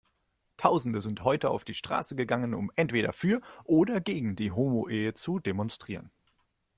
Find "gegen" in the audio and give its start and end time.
4.01-4.35